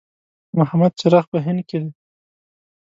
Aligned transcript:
محمد 0.57 0.91
چراغ 0.99 1.25
په 1.31 1.37
هند 1.45 1.61
کې 1.69 1.77
دی. 1.81 1.91